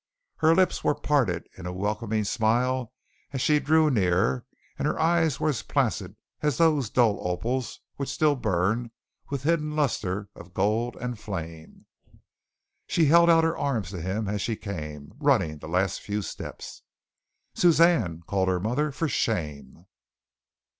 [0.37, 2.91] Her lips were parted in a welcoming smile
[3.33, 4.47] as she drew near
[4.79, 8.89] and her eyes were as placid as those dull opals which still burn
[9.29, 11.85] with a hidden lustre of gold and flame.
[12.87, 16.81] She held out her arms to him as she came, running the last few steps.
[17.53, 18.91] "Suzanne!" called her mother.
[18.91, 19.85] "For shame!"